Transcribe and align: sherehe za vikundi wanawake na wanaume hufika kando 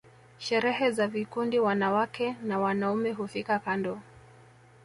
sherehe 0.39 0.91
za 0.91 1.07
vikundi 1.07 1.59
wanawake 1.59 2.35
na 2.43 2.59
wanaume 2.59 3.11
hufika 3.11 3.59
kando 3.59 3.99